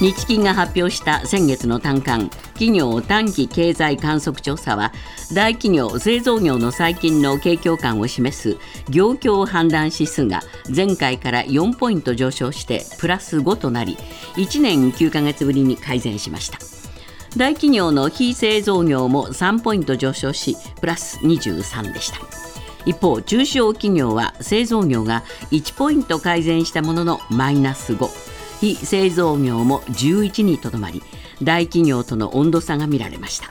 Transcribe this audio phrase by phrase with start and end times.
[0.00, 4.92] 日銀が発表した先月の短観企業短期経済観測調査は
[5.34, 8.56] 大企業製造業の最近の景況感を示す
[8.88, 10.40] 業況判断指数が
[10.74, 13.98] 前回から4ポイント上昇してプラス5となり
[14.36, 16.58] 1年9ヶ月ぶりに改善しました。
[17.36, 22.18] 大企業の非製造業も3ポイント上昇しプラス23でした。
[22.86, 31.02] 一方中小企業は製造業が1ポイント改善したもののマイナス5非製造業も11にとどまり
[31.42, 33.50] 大企業との温度差が見られました。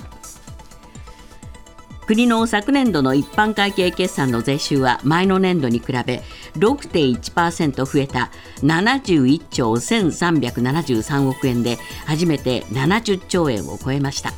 [2.06, 6.24] 国の昨年度の一般会計決算の税収は前の年度に比べ
[6.56, 8.32] 6.1%増えた
[8.64, 14.34] 71兆1373億円で初めて70兆円を超えました。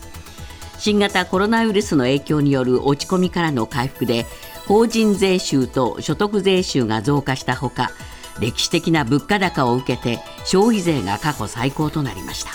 [0.80, 4.26] 新型コロナウイルスの影響による落ち込みからの回復で
[4.68, 7.92] 法人税収と所得税収が増加したほか
[8.40, 12.52] 歴史的な物価高を受けて消費税が過去最高となりました。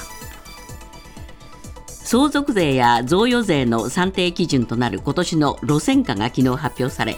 [2.06, 7.16] 相続税や贈与税の算定基準となる今年の路線価が昨日発表され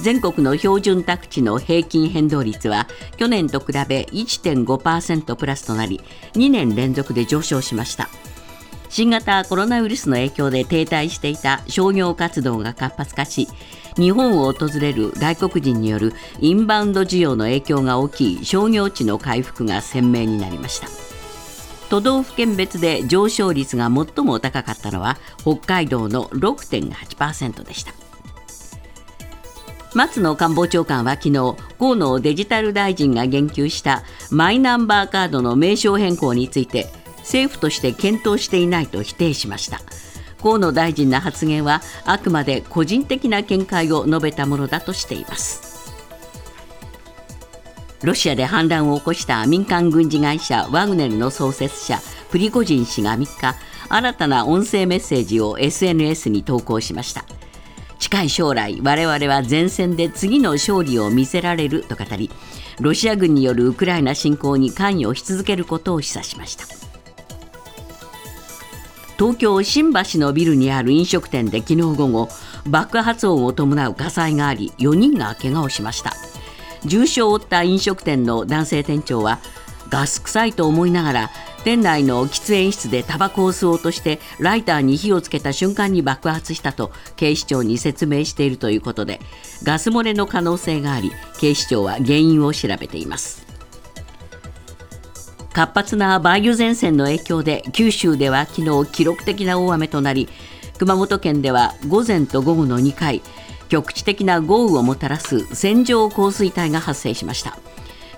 [0.00, 6.00] 全国の標準宅地の平均変動率は去年と比べ1.5%プラスとなり
[6.34, 8.08] 2年連続で上昇しました。
[8.88, 13.48] 新型コロナウイルスの影響で停滞していた商業活動が活発化し
[13.96, 20.88] 日本を訪れる外国人によるインバウンド需要の影響が大きい商業地の回復が鮮明になりました。
[21.90, 27.92] 都道府県別で上昇率が最も高かったのは北海道の6.8%でした。
[29.94, 36.88] 松野官房長官は昨日河野デジタル大臣が言及したマイナンバーカードの名称変更について
[37.28, 39.80] 政府として検討していないと否定しました。
[40.42, 45.92] 河野大臣の発言はあくまで個人的な見解を述べたものだとしています。
[48.02, 51.98] ロシアで反乱を起こした民間軍事会社ワグネルの創設者
[52.30, 53.56] プリゴジン氏が3日
[53.88, 57.24] 新たな音声メッセージを SNS に投稿しました。
[57.98, 62.30] 近い将来我々は前線で次の勝利を見せられると語り
[62.80, 66.87] ロシア軍によるウクライナ侵攻に関与し続けることを示唆しました。
[69.18, 72.28] 東京新橋のビルにある飲食店で昨日午後
[72.66, 76.12] 爆発音を伴う火災があり4人が怪我をしました。
[76.84, 79.40] 重傷を負った飲食店の男性店長は
[79.88, 81.30] ガス臭いと思いながら
[81.64, 89.20] 店内の喫煙室でタバコを吸おうとしてライターに火をつけた瞬間に爆発したと警視庁に説明しているということで
[89.64, 93.47] ガス漏れの可能性があり警視庁は原因を調べています。
[95.58, 100.28] 活発な梅雨前線の影響で九州では昨日記録的な大雨となり
[100.78, 103.22] 熊本県では午前と午後の2回
[103.68, 107.58] 局地的な豪雨をもたらす線状降水帯が発生しました。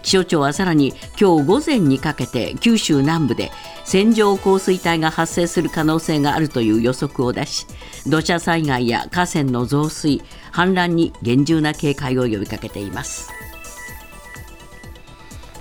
[0.02, 3.50] 気象庁はさらに今日午前にかけて九州南部で
[3.84, 7.66] 線状降水帯が発生する可能性があるという予測を出し
[8.06, 13.30] 土砂災害や河川の増水氾濫に厳重な警戒を呼びかけています。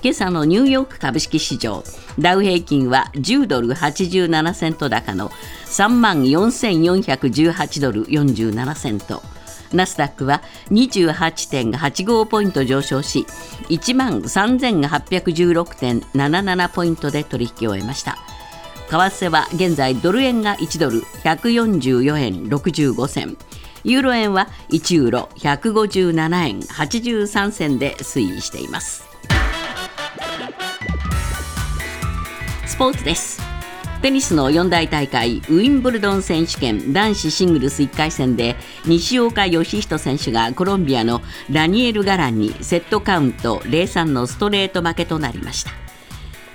[0.02, 1.84] 今朝のニューヨーク株式市場。
[2.18, 5.28] ダウ平均は10ドル87セント高の
[5.66, 9.20] 3万4418ドル47セント。
[9.74, 10.40] ナスダックは
[10.70, 13.26] 28.85ポイント上昇し
[13.68, 18.16] 1万3816.77ポイントで取引を終えました。
[18.88, 23.36] 為替は現在ドル円が1ドル144円65銭。
[23.84, 29.09] ユーロ円は1ユーロ157円83銭で推移しています。
[32.80, 33.42] ポーツです。
[34.00, 41.20] テニスの四大大会ウィンブルドン選手権男子シングルス1回戦で西岡義人選手がコロンビアの
[41.50, 45.72] ダニエル・ガランにセットカウント0-3のストレート負けとなりました。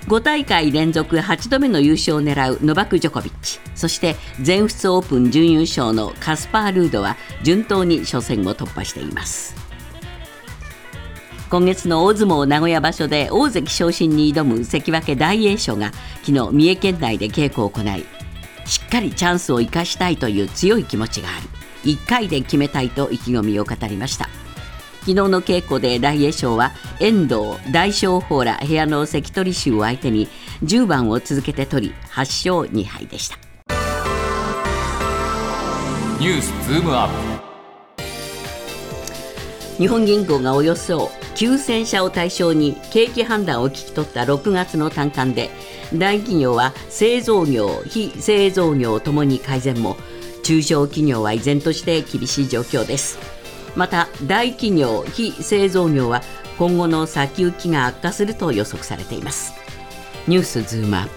[0.08, 9.65] 5大会連続8度目の優勝を狙うノバク・ジョコビッチそして全仏オープン準優勝のカスパー・ルードは順当に初戦を突破しています。
[11.48, 15.92] 今月の大相撲名古屋場所で大関昇進に挑む関脇大栄翔が
[16.24, 18.04] 昨日三重県内で稽古を行い
[18.66, 21.48] しっかりチャンスを生かしたいという強い気持ちがある。
[21.84, 24.28] 1回で決めたいと意気込みを語りました。
[25.00, 30.26] 昨日の稽古で大栄翔は遠藤大翔鵬ら部屋の関取衆を相手に
[30.64, 33.38] 10番を続けて取り8勝2敗でした。
[36.18, 37.35] ニュースズームアップ。
[39.78, 45.50] 日本銀行がおよそ9000社を対象に景気判断を聞き取った6月の単価で
[45.92, 49.96] 大企業は製造業非製造業ともに改善も
[50.42, 53.18] 中小企業は依然として厳しい状況です。
[53.74, 56.22] また大企業非製造業は
[56.58, 59.52] 今後の先行きが悪化すると予測されています。
[60.26, 61.08] ニュースズームアッ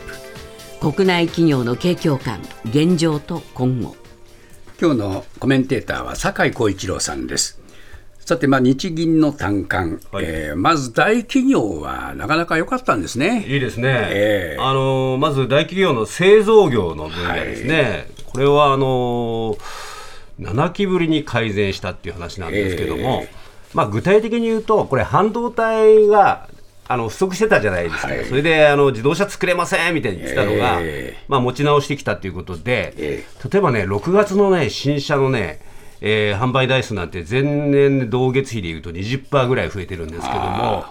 [0.81, 0.91] プ。
[0.91, 3.95] 国内企業の景況感現状と今後。
[4.81, 7.58] 今日のコメンテーターは酒井光一郎さんです。
[8.30, 13.44] さて、まあ、日銀の短観、はい、えー、まず大企業はなかなか良かったんですね。
[13.48, 19.58] いいですね、えー、あのまず大企業の製造業の分野ですね、はい、これはあの
[20.40, 23.28] 7期ぶりに改善したっていう話なんですけども、えー、
[23.74, 26.50] まあ、具体的に言うと、これ、半導体が
[26.88, 35.68] あの不足してたじゃないですか、はい、それであの自動車作れませんみたいに言ってたのが、えー、まあ、持ち直してきたということで、えー、例えばね、6月の、ね、新車のね、
[36.01, 40.86] えー、販売台数なんて前年同月比でいうと20%ぐらい増えてるんですけども、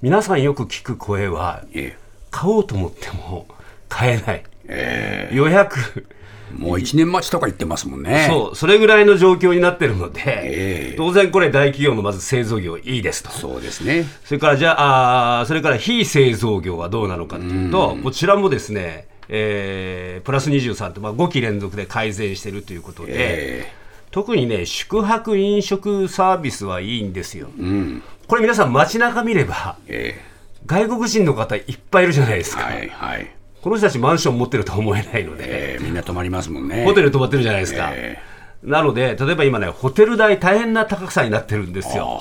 [0.00, 1.64] 皆さんよく聞く声は、
[2.30, 3.46] 買おうと思っても
[3.88, 6.06] 買えない、えー、予約。
[6.56, 8.26] もう1年待ちとか言ってますもんね。
[8.28, 13.30] そう、それぐらいの状況になってるので、えー、当然これ、大企業のまず製造業いいですと。
[13.30, 14.04] そうですね。
[14.24, 23.81] それからじゃあ、あそれから非製造業はどうなのかというと、うこちらもですね、えー、プラス23と、まあ、5期連続で改善しているということで、えー
[24.12, 27.48] 特にね、宿泊飲食サービスはいいんですよ。
[27.58, 32.64] うん、これ皆さん街中見れば、えー、外国人の方いっぱいいるじゃないですか。
[32.64, 36.84] はいはい、この人たちマンション持ってるとは思えないので、えー、みんな泊まりますもんね。
[36.84, 37.88] ホテル泊まってるじゃないですか。
[37.94, 42.20] えー、なので、例えば今ね、ホテル代大変な高さになってるんですよ。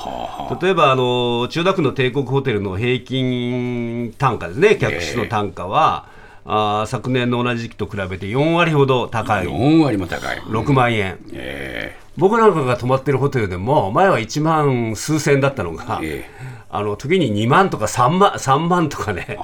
[0.62, 6.06] 例えば、あの、千代田区の帝国ホテルの平均単価ですね、客室の単価は、
[6.46, 19.38] あ昨年の同じ時期と比べて4割ほど高い、4割も高い、6万円、えー、僕なんかが泊まってるホテルでも、前は1万数千だったのが、えー、あの時に2万とか3万 ,3 万とかね、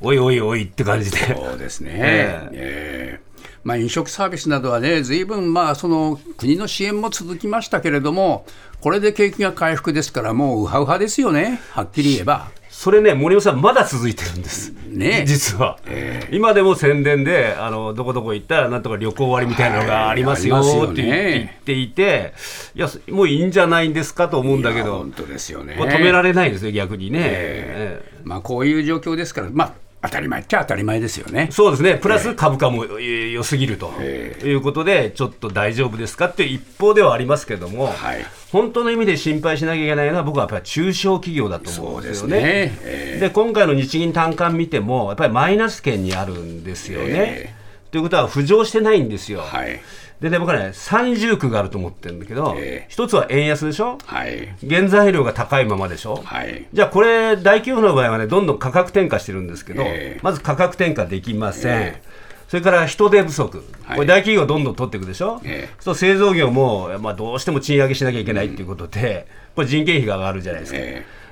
[0.00, 1.34] おいおいおいって感じで。
[1.34, 3.26] そうですね、えーえー
[3.66, 8.46] まあ、飲食サービスなどはね、ずいぶんまあその国の支援も続きましたけれども、
[8.80, 12.48] これで景気が回復ですから、もうウハウハですよね、はっきり言えば。
[12.76, 20.60] それね、森尾さん、まだ続いてるんです、ね、実は、えー、今でも宣伝であの、どこどこ行ったら、なんとか旅行割みたいなのがありますよ
[20.92, 22.34] って言っていて、
[22.74, 25.74] いや、もういいんじゃないんですかと思うんだけど、本当ですよね。
[25.80, 27.20] 止められないですよ、逆にね。
[27.22, 29.72] えー、まあ、こういう状況ですから、まあ、
[30.06, 31.48] 当たり前っちゃ当たり前ですよね。
[31.50, 42.40] そうですね、プラス株価も良すぎるということで、ちょっと大丈夫ですかっていう一方ではありますけども、はい、本当の意味で心配しなきゃいけないのは、僕はやっぱり中小企業だと思うんですよね。
[42.40, 47.06] で、えー、今回の日銀短観見ても、やっぱりマイナス圏にあるんですよね。
[47.08, 49.40] えー、ということは、浮上してないんですよ。
[49.40, 49.80] はい
[50.20, 61.82] でね、僕はね、三重苦があると思ってるんだけど、えー、一つは円安でしょ、はい、原材料が高いままでしょ、はい、じゃあこれ、大企業の場合はね、どんどん価格転嫁してるんですけど、えー、まず価格転嫁できません。
[61.82, 69.26] えーそれから人手不足、これ大企業どんどん取っていくでしょ、えそう製造業も、まあ、どうしても賃上げしなきゃいけないということで、
[69.56, 70.78] これ人件費が上がるじゃないですか。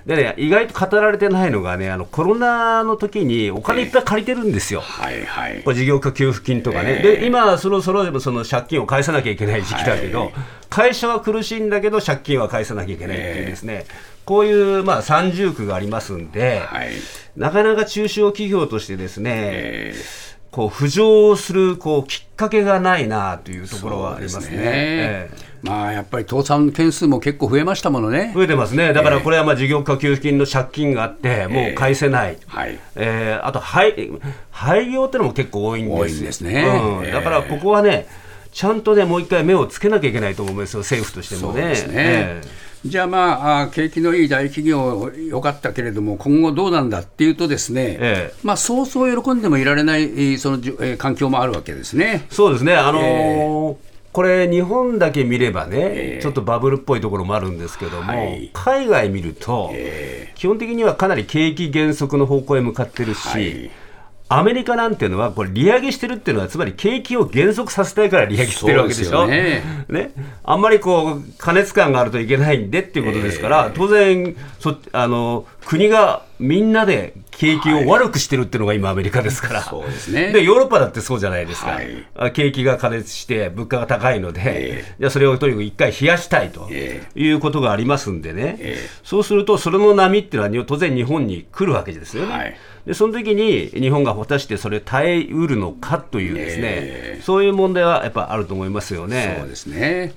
[0.07, 10.31] えでね、意外と語られてないのがね、あのコロナの時にお金いっぱい借りてるんですよ、はいはい、事業家給付金とかね、で今、そろそろその借金を返さなきゃいけない時期だけど、
[10.69, 13.87] 会社は苦しいんだけど、借金は返さなきゃいけないっていうですね、
[14.27, 16.91] こういうまあ三重苦がありますんで、はい、
[17.37, 19.95] なかなか中小企業としてですね、
[20.51, 24.57] こう浮上するこうきっかけがないなというところはありますね。
[24.57, 28.33] えー、まあ、やっぱり倒産件数も結構増えましたものね。
[28.35, 32.79] 増えてますね、だからこれはまあ事業家給付金の借金があって、もう返せない、えー、はい。
[32.97, 34.11] えー、あと廃
[34.51, 36.67] 廃業ってのも結構多いんですですね、
[37.03, 38.07] うん、だからここはね、
[38.53, 41.61] ちゃんとね、もう一回目をつけなきゃいけないと思うんですよ、政府としてもね。
[41.61, 52.27] そうですね、えーじゃあまあ、景気のいい大企業、よかったけれども、今後どうなんだっていうと、ですね、ええ、まあ、そうそう喜んでもいられないその、えー、環境もあるわけですね。
[52.29, 63.71] そうですね、あのーえーこれ、日本だけ見ればね、えー、ちょっとバブルっぽいところもあるんですけども、はい、海外見ると、えー、基本的にはかなり景気減速の方向へ向かってるし、はい。
[64.29, 69.85] アメリカなんていうのは、これ、利上げしてるっていうのは、つまり景気を減速させたいから利上げしてるわけでしょ、ね。
[69.89, 70.13] ね、
[70.45, 81.79] あんまりこう過熱感があるといけないんでっていうことですから、えー、当然そあの、国がみんなで景気を悪くしてるっていうのが今、アメリカですから、そうですね、でヨーロッパだってそうじゃないですか、
[82.15, 92.33] はい、景気が過熱して、物価が高いので、えー、じゃそれをとにかく一回冷やしたいということがありますんでね、えー、そうすると、それの波っていうのは当然、日本に来るわけですよね。
[92.33, 92.57] はい。
[92.87, 99.37] でその時に日本が果たしてそれ耐えうるのかというですね、えー、そういう問題はやっぱあると思いますよね。
[99.41, 100.13] そうですね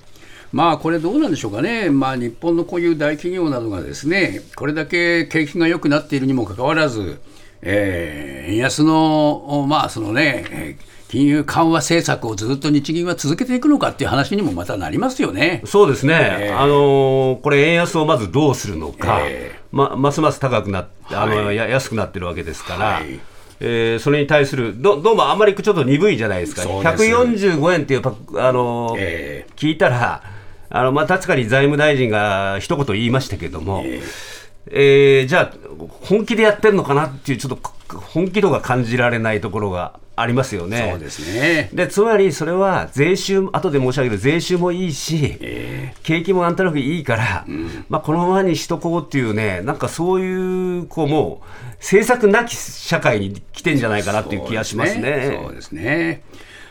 [0.52, 7.20] まあこれどうなんでしょうかね、まあ、日本のこういう大企業などがですねこれだけ景気が良くなっているにもかかわらず、
[7.62, 10.78] えー、円安の、まあそのね、
[11.08, 15.62] 金融緩和政策をずっと日銀は続けていくのかっていう話にもまたなりますよね。
[15.64, 22.86] そうですね、えー、あのこれ、円安をまずどうするのか、えー、まますます高くなっあの、はい、安くなってるわけですから。
[22.86, 23.20] はい。
[23.60, 26.68] えー、それに対するどどうもあまりちょっと鈍いじゃないですか、す。
[26.68, 28.02] 145円っていう
[28.36, 30.22] あの、えー、聞いたら、
[30.70, 34.38] あのまあ、確かに財務大臣が一言言いましたけども、えー
[34.70, 35.58] えー、じゃあ、
[36.02, 40.88] 本気でやってるのかなっていう、ちょっと本気度が感じられないところがありますよね。
[40.90, 41.70] そうですね。
[41.72, 51.46] でつまりそれは税収、後で申し上げる税収もいいし、えー、景気もなんとなくいいから、うん、まあ、このままにしとこうっていうね、なんかそういう、こうもう、
[51.78, 55.40] 政策なき社会に来てんじゃないかなっていう気がしますね。
[55.42, 56.22] そうですね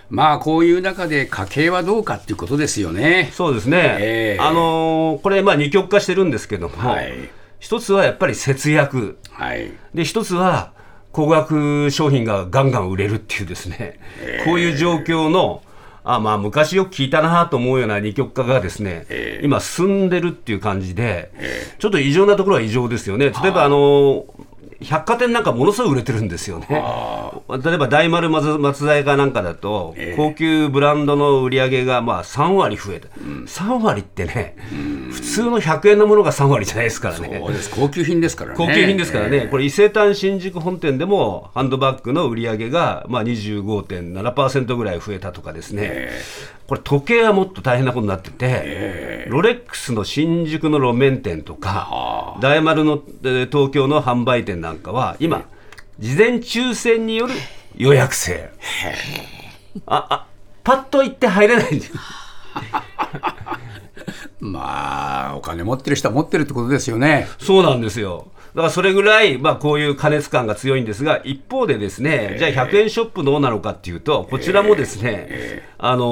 [0.09, 3.29] まあこういう中で家計はどうかっていうことですよね。
[3.33, 3.97] そうですね。
[3.99, 7.13] えー、あのー、これまあ二極化してるんですけども、はい、
[7.59, 10.71] 一つはやっぱり節約、はい、で一つは
[11.11, 15.63] 高額商品がガンガン売れるっていうですね、えー、こういう状況の
[16.03, 23.31] あまあ昔よく聞いたなと思うような二極化がですね、えー、今進んでるっていう感じで、えー、ちょっと異常なところは異常ですよね。
[23.31, 24.25] 例えばあの
[24.81, 26.67] 百貨店なんかものすごい売れてるんですよね。
[26.69, 37.39] 例えば大丸松坂屋なんかだと、えー、高級ブランドの売り上げがまあ3割増えた、うん、3割ってね、うん、普通の100円のものが3割じゃないですからね。
[37.39, 37.69] そうです。
[37.71, 38.57] 高級品ですからね。
[38.57, 55.45] 高級品ですからね、えー、これ伊勢丹新宿本店でもハンドバッグの売り上げがまあ25.7%ぐらい増えたとかですね、えー、これ時計はもっと大変なことになってて、ロレックスの新宿の路面店とか、大丸の東京の販売店なんかは今、
[55.97, 57.33] 事前抽選による
[57.77, 58.49] 予約制。
[59.85, 60.27] あ、あ、
[60.65, 61.93] パッと行って入れないんです
[64.41, 67.29] まあ、お金持ってる人は持ってるってことですよね。
[67.39, 68.27] そうなんですよ。
[68.57, 76.05] だからそれぐらい、まあ、こういう過熱感が強いんですが、一方でですね、じゃあ100円ショップどうなのかっていうと、こちらもですね、あの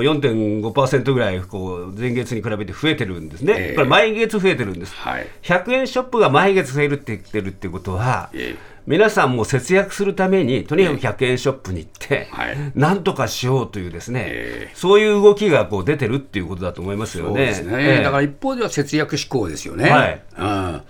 [0.00, 4.94] ー、4.5%ぐらいこう前月に比べて増えてるんですね、これ、毎月増えてるんです、
[5.42, 8.30] 100円ショップが毎月増えるって言ってるってことは、
[8.86, 12.28] 皆さんも節約するために、とにかく100円ショップに行って、
[12.76, 17.60] なんとかしようというですね、そういう動きがこう出てるっていうことだと思いますよね。
[17.64, 18.04] ね。
[18.04, 19.90] だから一方では節約志向ですよね。
[19.90, 20.82] はい、うん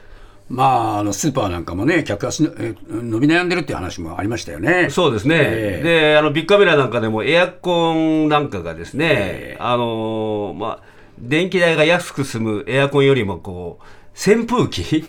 [0.51, 0.65] ま
[0.97, 4.91] あ、あのスーパーなんかもね、客足のえ伸び悩んでるっていう話もありましたよね。
[4.91, 10.83] そうですね、えー、であのビッグカメラなんかでも、エアコンなんかがですね、えー、あのまあ、
[11.21, 13.85] 電気代が安く済むエアコンよりもこう、
[14.33, 15.09] 扇風機、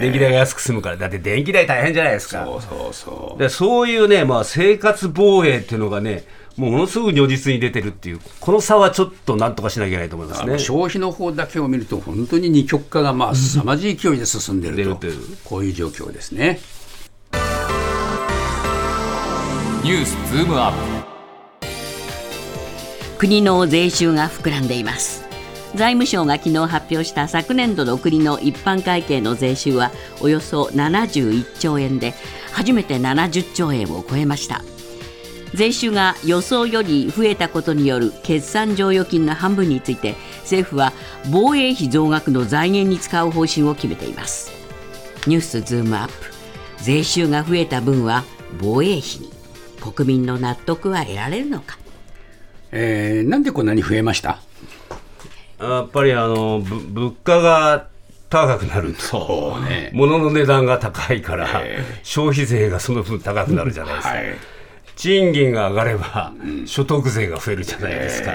[0.00, 2.46] 電気代が安く済むから、だって電気代大変じゃないですか。
[2.46, 3.38] そうそうそう。
[3.38, 6.24] でそういうね、まあ、生活防衛っていうのがね、
[6.56, 10.58] もうものすごく如実に出てるっていう、この差はちょっとなんとかしなきゃいけないと思いますね。
[10.58, 15.08] 消費の方だけを見ると、本当に二極化がまあ凄まじい勢いで進んでると、
[15.44, 16.60] こういう状況ですね。
[19.82, 20.78] ニュースズームアップ。
[23.18, 25.24] 国の税収が膨らんでいます。
[25.74, 32.14] 財務省が昨日発表した昨年度の国の一般会計の税収はおよそ71兆円で
[32.52, 34.62] 初めて70兆円を超えました
[35.54, 40.92] 税収が予想より増えたことによる決算剰余金の半分について政府は
[41.32, 44.52] 防衛費増額の財源に使う方針を決めています。
[45.26, 46.12] ニュースズームアップ。
[46.82, 48.24] 税収が増えた分は
[48.60, 49.32] 防衛費に。
[49.80, 51.78] 国民の納得は得られるのか、
[52.72, 54.38] えー、なんでこんなに増えました？
[55.60, 57.88] やっぱりあの物価が
[58.30, 64.14] 高くなると、ね、物の値段が高いから、えー、消費税がその分高くなるじゃないですか。
[64.14, 64.53] はい
[64.96, 66.32] 賃金が上がれば、
[66.66, 68.32] 所得税が増えるじゃないですか。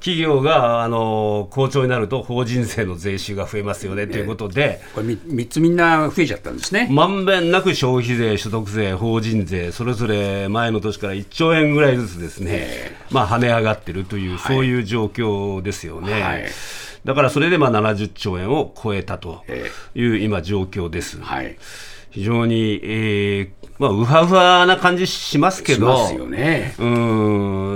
[0.00, 6.88] 企業があの好調になると法人税の税収が増えますよねということで、これ 3, 3つみんな増えちゃったんですね。
[6.90, 12.68] まんべんなく消費税、所得税、法人税、それぞれ前の年から1兆円ぐらいずつですね、
[13.10, 16.22] まあ跳ね上がってるという、そういう状況ですよね。
[16.22, 16.46] はい。
[17.04, 19.42] だからそれでまあ70兆円を超えたと
[19.96, 21.20] いう今、状況です。
[21.20, 21.56] はい
[22.18, 26.84] 非常に、えーまあ、うはうはな感じしますけど、しね、う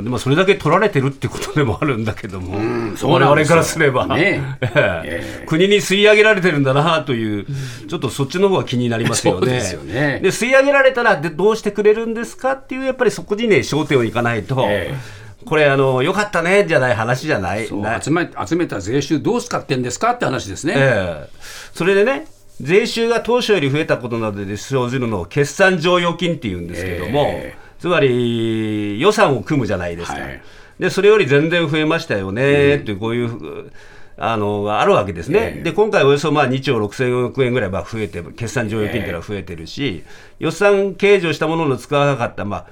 [0.00, 0.04] ん。
[0.04, 2.58] でもそれだけ取られてるってことでもあるんだけども、
[3.04, 4.42] 我々からすれば、ね。
[5.04, 7.46] えー、国に吸い上げられてるんだなという、
[7.88, 9.60] ちょっとそっちの方が気になりますよね。
[9.60, 10.20] でね。
[10.20, 14.66] で吸い上げられたらで、どうしてくれるんですかっていう、やっぱりそこにね、焦点をいかないと。
[14.68, 17.66] えーこれあの、よかったねじゃない話じゃない。
[17.66, 20.74] 集め集めた税収、どう使ってんですかって話ですね。
[20.76, 22.26] えー、それでね、
[22.60, 30.40] 税収が当初より増えたことなどで生じるのを決算剰余金っていうんですけども、えー、つまり予算を組むじゃないですか、はい、
[30.78, 33.70] でそれより全然増えましたよねっていう、こういう。
[34.18, 40.04] あのあるわけですね、えー、で今回およそまあ2兆6000億円ぐらい増えて、決算剰余金というのは増えてるし、
[40.38, 42.68] 予算計上したものの使わなかった、ま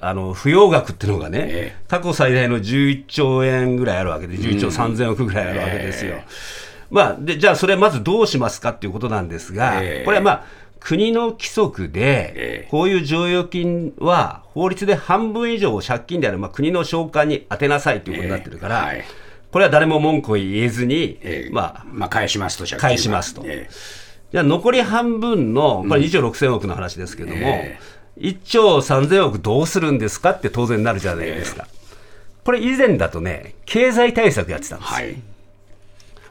[0.00, 6.14] あ、あの不要額っていうのがね、えー、過去最大の11兆円ぐらいあるわけで、11兆3000億ぐらいあるわけですよ。
[6.14, 6.63] えー
[6.94, 10.44] まあ、でじゃあ、それまずどうしますかっていうことなんですが、えー、これはまあ、
[10.78, 19.04] 国の規則で、こういう剰余金は法律で半分以上を借金である、まあ、国の償還に充てなさいということになってるから、はい、
[19.50, 21.18] これは誰も文句を言えずに、
[21.50, 23.42] まあ、まあ、返しますと、返しますと。
[23.42, 31.66] じゃあ残り半分の、これ2兆6000億の話ですけども、えー、1兆3000億どうするんですかって当然なるじゃないですか。
[31.66, 34.94] えー、これ以前だとね、経済対策やってたんですよ。
[34.96, 35.16] はい、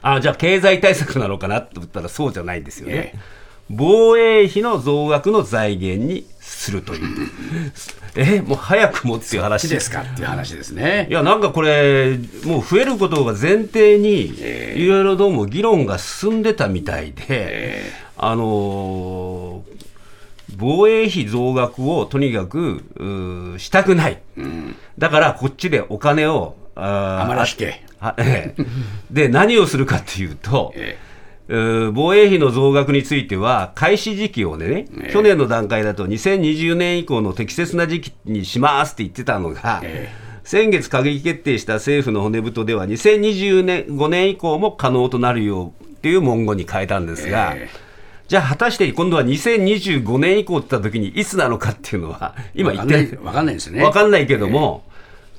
[0.06, 3.12] あじゃあ経済対策なのかなと思ったらそうじゃないんですよね。
[3.14, 7.30] えー防衛費の増額の財源にするという。
[8.16, 11.08] えもう早くもっていう話ですかっていう話ですね。
[11.10, 14.32] いや、なんかこれ、もう増えることが前提に、
[14.76, 19.74] いろいろどうも議論が進んでたみたいで、えー、あのー、
[20.56, 22.84] 防衛費増額をとにかく
[23.58, 27.82] したくない、うん、だからこっちでお金をあ余らして、
[29.10, 31.14] で何をするかっていうと、えー
[31.46, 40.08] 防衛費の増額については、開始時期をね、ね去年の段階だと2020年以降の適切な時期にしますって言ってたのが、ね、
[40.42, 47.68] 先月閣議決定した政府の骨太では、2025年以降も可能となるようっていう文言に変えたんですが、ね、
[48.26, 53.54] じゃあ果たして今度は2025年以降って言ったときにいつなのかっていうのは、今言って分かんない。
[53.54, 53.80] ですね。
[53.80, 54.84] 分かんないけども、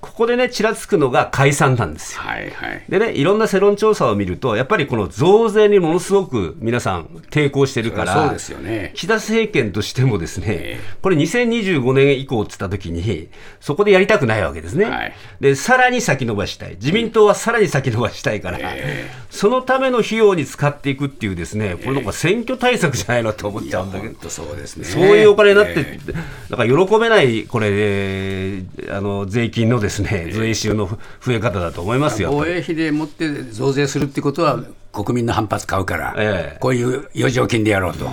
[0.05, 2.21] ここでね、ちらつくのが解散なんですよ。
[2.21, 16.75] はいはい、でね、いろんな世論調査を見ると、やっぱりこの増税にものすごく皆さん抵抗してるから、そうですよね、岸田政権としてもですね、えー、これ2025年以降って言ったときに、そこでやりたくないわけですね、はい、で、さらに先延ばしたい。
[16.75, 24.85] 自民党はさらに先延ばしたいから、えー、そのための費用に使っていくっていうですね、これなんか選挙対策じゃないのと思っちゃうんだけど、そうですね。
[24.85, 26.13] そういうお金になって、えー、
[26.51, 32.29] だから喜べない、これ、えー、あの、税金のですね、税収の増え方だと思いますよ。
[32.31, 38.05] 防衛費でもって増税するってことは、国民の反発買うから、ええ、こういう余剰金でやろうと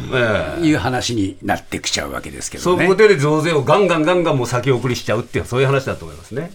[0.60, 2.64] いう話になってきちゃうわけですけどね。
[2.64, 6.50] そういうことで増税をガンガンガンガンもう先送りしちゃうっていう、そういう話だと思いますね。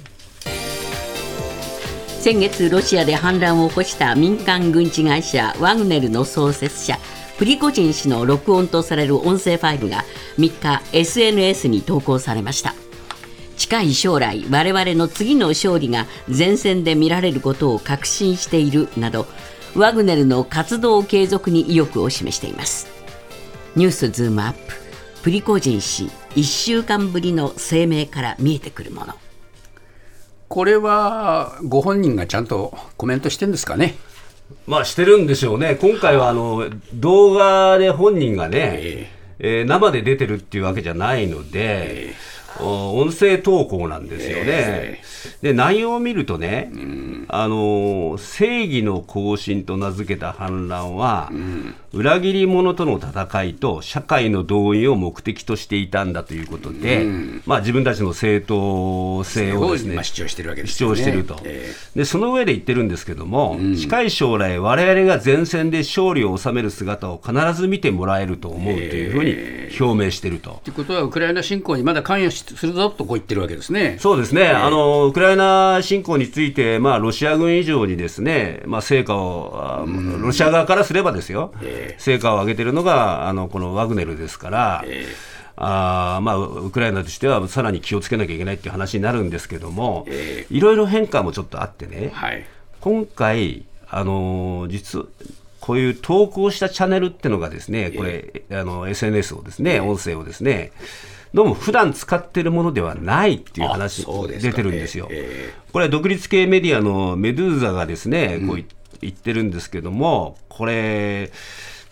[2.20, 7.00] 先月、ロシアで反乱を起こした民間軍事会社ワグネルの創設者、
[7.38, 10.04] プリコジン氏の録音とされる音声ファイルが
[10.38, 12.74] 3日、SNS に投稿されました。
[13.58, 19.26] 近い将来我々の次の勝利が前線で見られることを確信しているなど
[19.76, 22.88] ワグネルの活動継続に意欲を示しています。
[23.76, 24.60] ニュースズームアップ。
[25.24, 29.14] プリコジン氏1週間ぶりの声明から見えてくるもの。
[30.48, 33.96] これはご本人がちゃんとコメントしてるんですかね？
[34.66, 35.76] まあしてるんでしょうね。
[35.76, 44.46] 今回はあの動画で本人がね、えー、えー、生で出てるっていうわけじゃないので、えー音声投稿なんですよね。
[44.48, 69.36] えー、で内容を見るとね、うん、あの正義の行進と名付けた反乱は、うん、裏切り者との戦いと社会の動員を目的としていたんだということで、うん、まあ、自分たちの正当性をですね、主張してるわけです、ね、主張してると、えー、でその上で言ってるんですけども、近い将来、われわれが前線で勝利を収める姿を必ず見てもらえると思うというふうに
[69.80, 70.62] 表明してると。
[70.64, 73.98] ということは、ウクライナ侵攻にまだ関与するぞとこう言ってるわけですね。
[74.00, 79.86] そうですね、えー、あのウクライナ侵攻について、まあ、ロシア軍以上にですね、まあ、成果を、
[80.22, 84.84] ロシア側からすればですよ、えー、成果を上げてるのがあのこのワグネルですから。
[84.86, 92.46] えーあまあ、ウクライナとしてはさらに気をつけなきゃいけないっていう話になるんですけども、えー、いろいろ変化もちょっとあってね、はい、
[92.80, 95.08] 今回、あのー、実
[95.60, 100.72] こういう投稿したチャンネルっていうのがですね、これ、えー、あの SNS をですね、音声をですね、
[101.34, 105.08] どうも普段使ってるものではないっていう話出てるんですよ。
[105.12, 108.64] えー、これは独立系メディアのメドゥーザがですね、こう
[109.02, 111.32] 言ってるんですけども、これ、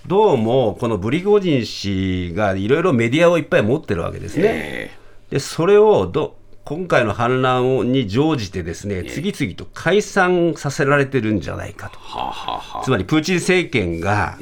[0.07, 4.43] どうもこのブリゴジン氏がいろいろメディアをいっぱい持ってるわけですね。
[4.45, 11.99] えー、でそれをど今回の反乱に乗じてですね、次々と解散させられてるんじゃないかと。
[12.83, 14.39] つまりプーチン政権が、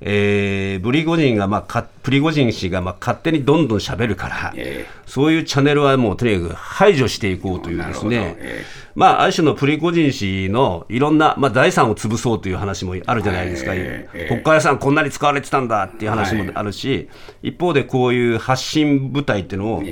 [0.00, 17.08] えーえー、ブリゴジンが、まあ、プリゴジン氏が、まあ、勝手にどんどんしゃべるから、えー、そういうチャンネルはもうとにかく排除していこうというですね、えー、まあ、ある種のプリゴジン氏のいろんな、まあ、財産を潰そうという話もあるじゃないですか、えー、国家予算こんなに使われてたんだっていう話もあるし、
[17.42, 19.82] 一方でこういう発信部隊っていうのを、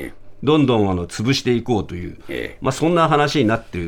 [0.42, 3.86] どんどんあの潰していこうという、ええ、まあ、そんな話になってる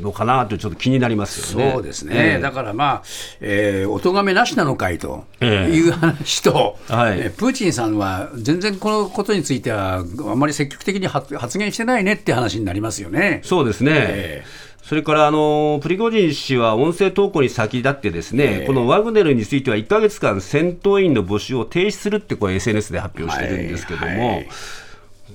[0.00, 1.72] のかなと、ちょっと気になりますよね。
[1.72, 3.02] そうですね、え、だからまあ、
[3.40, 13.40] えー、お咎めなしなのかいという話と、 はい、プーチンさんは全然このことについては、あんまり積極的に発言してないねって話になりますよね。
[13.44, 14.44] そうですね、
[14.82, 24.18] それからあのプリゴジン氏は音声投稿に先立ってですね、このワグネルについては1か月間戦闘員の募集を停止するってこれ SNS で発表してるんですけども、はい。
[24.18, 24.48] はい、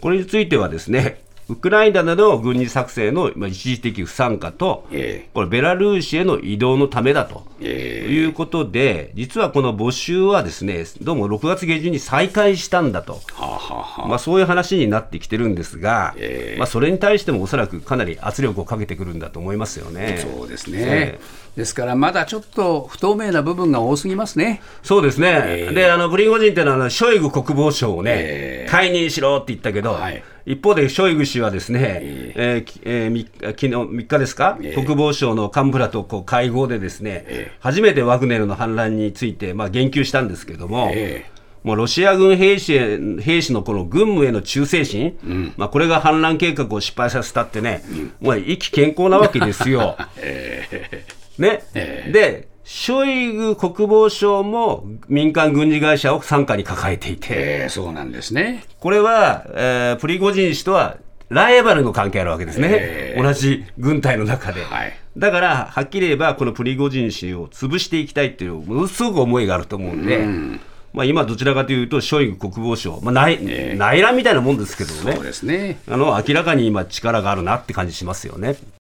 [0.02, 20.26] これについてはですねウクライナでの軍事作戦の一時的不参加と、えー、これベラルーシへの移動のためだと、えー、いうことで、実はこの募集はですねどうも6月下旬に再開したんだと、はははまあ、そういう話になってきてるんですが、えー、まあ、それに対してもおそらくかなり圧力をかけてくるんだと思いますよね。
[20.36, 21.19] そうですね、
[21.58, 24.62] ですから、まだちょっと不透明な部分が多すぎますね。
[24.84, 32.00] そうですね、えー、であのプリゴジンっていうのは、ショイグ国防相をね、えー、解任しろって言ったけど、はい、一方でショイグ氏はですね、
[32.36, 49.98] えーえー、昨日3日ですか、えー、国防省の幹部らとこう会合でですね、えー、初めてワグネルの反乱について、まあ、言及したんですけれども、えー、もうロシア軍兵士へ兵士のこの軍務への忠誠心、うん、まあ、これが反乱計画を失敗させたってね、うん、もう意気健康なわけですよ。
[51.39, 58.65] ね、でショイグ国防省も民間軍事会社を傘下に抱えていて、えー、そうなんですね。
[58.80, 60.97] これは、えー、プリゴジン氏とは
[61.30, 70.19] ライバルの関係あるわけですね、えー、同じ軍隊の中で、はい、だから、はっきり言えば、このプリゴジン氏を潰していきたいっていう、ものすごく思いがあると思うんで。
[70.19, 70.60] うん。
[70.93, 75.80] まあ、今、どちらかというと、ショイグ国防相、まあ内えー、内乱みたいなもんですけどね、そうですね。
[75.89, 78.56] あの明らかに今、力があるなって感じしますよね。